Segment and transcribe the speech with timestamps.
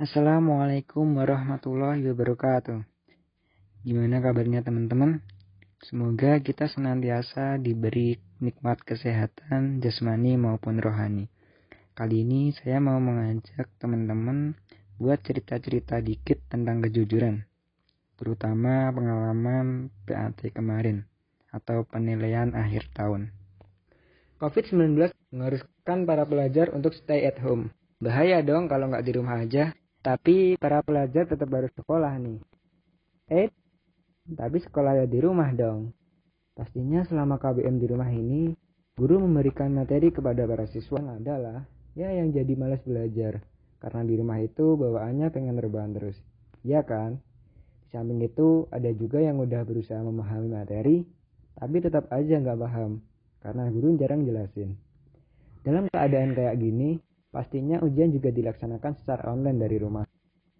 [0.00, 2.88] Assalamualaikum warahmatullahi wabarakatuh.
[3.84, 5.20] Gimana kabarnya teman-teman?
[5.84, 11.28] Semoga kita senantiasa diberi nikmat kesehatan jasmani maupun rohani.
[11.92, 14.56] Kali ini saya mau mengajak teman-teman
[14.96, 17.44] buat cerita-cerita dikit tentang kejujuran,
[18.16, 21.04] terutama pengalaman PAT kemarin
[21.52, 23.36] atau penilaian akhir tahun.
[24.40, 27.68] COVID-19 mengharuskan para pelajar untuk stay at home.
[28.00, 29.76] Bahaya dong kalau nggak di rumah aja.
[30.00, 32.40] Tapi para pelajar tetap harus sekolah nih.
[33.28, 33.48] Eh,
[34.32, 35.92] tapi sekolahnya di rumah dong.
[36.56, 38.52] Pastinya selama KBM di rumah ini,
[38.96, 43.44] guru memberikan materi kepada para siswa adalah ya yang jadi malas belajar.
[43.80, 46.16] Karena di rumah itu bawaannya pengen rebahan terus.
[46.64, 47.20] Ya kan?
[47.84, 51.04] Di samping itu ada juga yang udah berusaha memahami materi,
[51.56, 53.04] tapi tetap aja nggak paham.
[53.40, 54.76] Karena guru jarang jelasin.
[55.64, 60.02] Dalam keadaan kayak gini, Pastinya ujian juga dilaksanakan secara online dari rumah.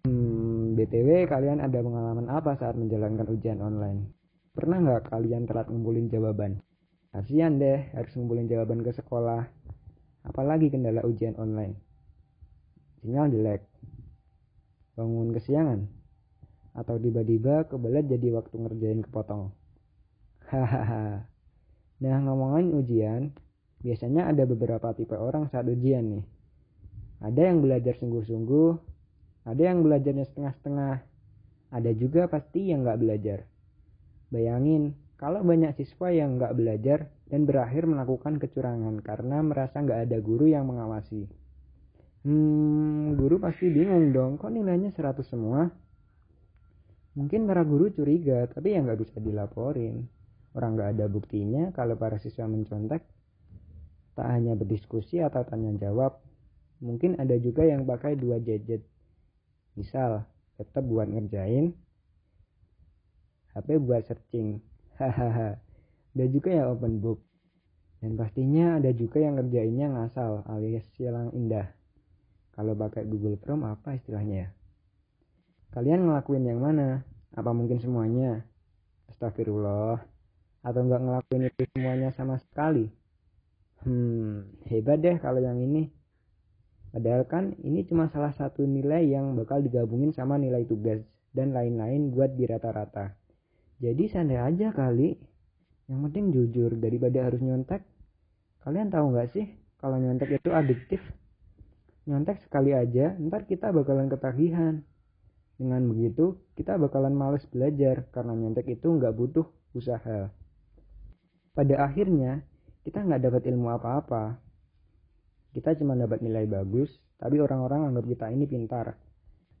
[0.07, 4.15] Hmm, BTW kalian ada pengalaman apa saat menjalankan ujian online?
[4.55, 6.63] Pernah nggak kalian telat ngumpulin jawaban?
[7.11, 9.43] Kasian deh harus ngumpulin jawaban ke sekolah.
[10.23, 11.75] Apalagi kendala ujian online.
[13.03, 13.67] Sinyal jelek.
[14.95, 15.91] Bangun kesiangan.
[16.71, 19.51] Atau tiba-tiba kebelet jadi waktu ngerjain kepotong.
[20.47, 21.27] Hahaha.
[22.01, 23.21] nah ngomongin ujian,
[23.83, 26.23] biasanya ada beberapa tipe orang saat ujian nih.
[27.21, 28.69] Ada yang belajar sungguh-sungguh,
[29.45, 30.95] ada yang belajarnya setengah-setengah,
[31.69, 33.39] ada juga pasti yang nggak belajar.
[34.33, 40.17] Bayangin, kalau banyak siswa yang nggak belajar dan berakhir melakukan kecurangan karena merasa nggak ada
[40.17, 41.29] guru yang mengawasi.
[42.25, 45.69] Hmm, guru pasti bingung dong, kok nilainya 100 semua?
[47.13, 50.09] Mungkin para guru curiga, tapi ya nggak bisa dilaporin.
[50.57, 53.05] Orang nggak ada buktinya kalau para siswa mencontek.
[54.17, 56.19] Tak hanya berdiskusi atau tanya jawab,
[56.81, 58.83] mungkin ada juga yang pakai dua gadget.
[59.77, 60.25] Misal
[60.59, 61.71] laptop buat ngerjain
[63.51, 64.63] HP buat searching.
[64.99, 65.59] Hahaha.
[66.11, 67.19] Ada juga yang open book.
[68.01, 71.69] Dan pastinya ada juga yang ngerjainnya ngasal alias silang indah.
[72.51, 74.49] Kalau pakai Google Chrome apa istilahnya ya?
[75.71, 77.05] Kalian ngelakuin yang mana?
[77.31, 78.43] Apa mungkin semuanya?
[79.07, 80.03] Astagfirullah.
[80.65, 82.91] Atau nggak ngelakuin itu semuanya sama sekali?
[83.81, 85.89] Hmm hebat deh kalau yang ini
[86.91, 90.99] Padahal kan ini cuma salah satu nilai yang bakal digabungin sama nilai tugas
[91.31, 93.15] dan lain-lain buat di rata-rata.
[93.79, 95.15] Jadi santai aja kali.
[95.87, 97.83] Yang penting jujur daripada harus nyontek.
[98.61, 99.47] Kalian tahu nggak sih
[99.79, 101.01] kalau nyontek itu adiktif?
[102.05, 104.83] Nyontek sekali aja, ntar kita bakalan ketagihan.
[105.55, 110.33] Dengan begitu, kita bakalan males belajar karena nyontek itu nggak butuh usaha.
[111.51, 112.41] Pada akhirnya,
[112.81, 114.41] kita nggak dapat ilmu apa-apa,
[115.51, 116.87] kita cuma dapat nilai bagus,
[117.19, 118.95] tapi orang-orang anggap kita ini pintar.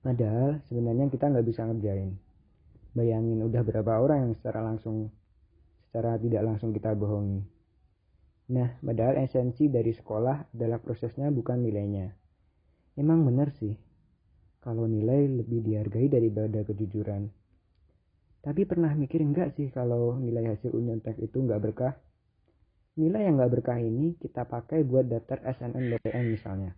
[0.01, 2.17] Padahal sebenarnya kita nggak bisa ngerjain.
[2.95, 5.11] Bayangin udah berapa orang yang secara langsung,
[5.87, 7.43] secara tidak langsung kita bohongi.
[8.51, 12.11] Nah, padahal esensi dari sekolah adalah prosesnya bukan nilainya.
[12.99, 13.71] Emang benar sih,
[14.59, 17.31] kalau nilai lebih dihargai daripada kejujuran.
[18.41, 20.73] Tapi pernah mikir enggak sih kalau nilai hasil
[21.05, 21.93] tes itu nggak berkah?
[22.99, 26.75] Nilai yang nggak berkah ini kita pakai buat daftar SNMPTN misalnya.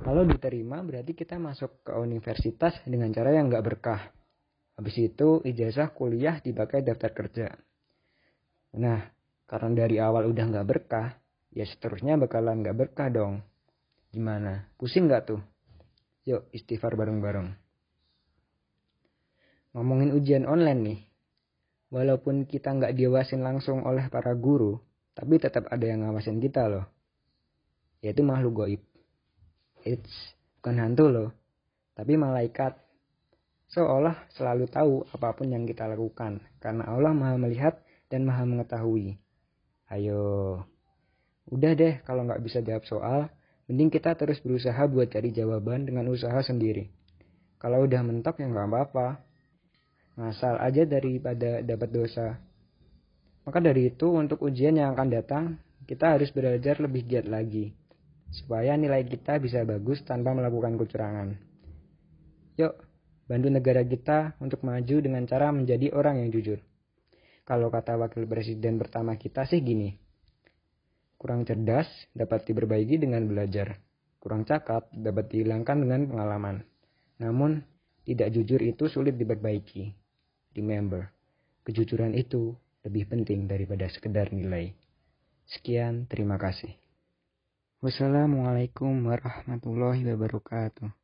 [0.00, 4.00] Kalau diterima berarti kita masuk ke universitas dengan cara yang nggak berkah.
[4.74, 7.46] Habis itu ijazah kuliah dipakai daftar kerja.
[8.80, 9.06] Nah,
[9.46, 11.14] karena dari awal udah nggak berkah,
[11.52, 13.44] ya seterusnya bakalan nggak berkah dong.
[14.10, 14.72] Gimana?
[14.80, 15.40] Pusing nggak tuh?
[16.24, 17.52] Yuk istighfar bareng-bareng.
[19.76, 21.00] Ngomongin ujian online nih.
[21.92, 24.80] Walaupun kita nggak diwasin langsung oleh para guru,
[25.14, 26.84] tapi tetap ada yang ngawasin kita loh.
[28.02, 28.82] Yaitu makhluk goib.
[29.86, 31.28] It's bukan hantu loh,
[31.94, 32.76] tapi malaikat.
[33.72, 37.80] Seolah selalu tahu apa pun yang kita lakukan, karena Allah maha melihat
[38.12, 39.18] dan maha mengetahui.
[39.90, 40.62] Ayo,
[41.48, 43.20] udah deh kalau nggak bisa jawab soal,
[43.66, 46.88] mending kita terus berusaha buat cari jawaban dengan usaha sendiri.
[47.60, 49.08] Kalau udah mentok ya nggak apa-apa.
[50.14, 52.38] Ngasal aja daripada dapat dosa.
[53.44, 55.44] Maka dari itu untuk ujian yang akan datang,
[55.84, 57.76] kita harus belajar lebih giat lagi.
[58.32, 61.28] Supaya nilai kita bisa bagus tanpa melakukan kecurangan.
[62.56, 62.74] Yuk,
[63.28, 66.58] bantu negara kita untuk maju dengan cara menjadi orang yang jujur.
[67.44, 69.92] Kalau kata wakil presiden pertama kita sih gini.
[71.20, 71.86] Kurang cerdas
[72.16, 73.76] dapat diperbaiki dengan belajar.
[74.16, 76.64] Kurang cakap dapat dihilangkan dengan pengalaman.
[77.20, 77.60] Namun,
[78.08, 79.92] tidak jujur itu sulit diperbaiki.
[80.56, 81.12] Remember,
[81.68, 84.76] kejujuran itu lebih penting daripada sekedar nilai.
[85.48, 86.76] Sekian, terima kasih.
[87.84, 91.03] Wassalamualaikum warahmatullahi wabarakatuh.